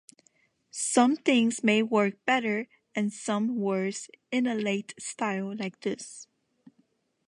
[0.71, 6.25] Some things may work better and some worse in a late style like this.